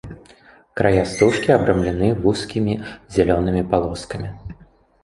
[0.79, 2.73] Края стужкі абрамлены вузкімі
[3.19, 4.29] зялёнымі палоскамі.